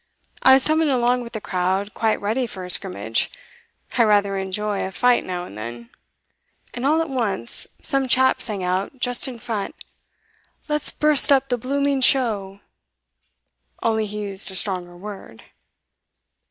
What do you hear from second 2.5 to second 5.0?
a scrimmage I rather enjoy a